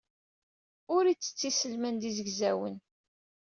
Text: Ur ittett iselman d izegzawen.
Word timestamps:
Ur 0.95 1.03
ittett 1.07 1.47
iselman 1.49 1.95
d 2.01 2.03
izegzawen. 2.09 2.75